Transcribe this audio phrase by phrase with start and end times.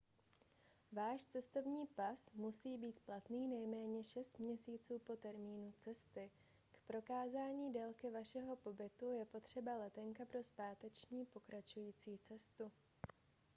[0.91, 6.31] váš cestovní pas musí být platný nejméně 6 měsíců po termínu cesty.
[6.71, 12.71] k prokázání délky vašeho pobytu je potřeba letenka pro zpáteční/pokračující cestu